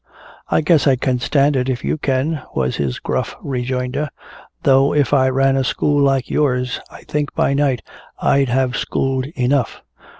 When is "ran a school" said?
5.29-6.01